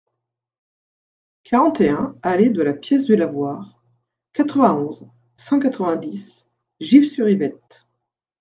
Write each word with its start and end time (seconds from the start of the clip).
quarante 1.43 1.79
et 1.79 1.89
un 1.91 2.17
allée 2.23 2.49
de 2.49 2.63
la 2.63 2.73
Pièce 2.73 3.03
du 3.03 3.15
Lavoir, 3.15 3.83
quatre-vingt-onze, 4.33 5.07
cent 5.37 5.59
quatre-vingt-dix, 5.59 6.47
Gif-sur-Yvette 6.79 7.85